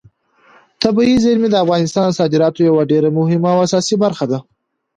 طبیعي 0.83 1.15
زیرمې 1.23 1.49
د 1.51 1.55
افغانستان 1.63 2.05
د 2.07 2.11
صادراتو 2.19 2.59
یوه 2.69 2.83
ډېره 2.91 3.09
مهمه 3.19 3.49
او 3.53 3.59
اساسي 3.65 3.95
برخه 4.03 4.25
ده. 4.31 4.39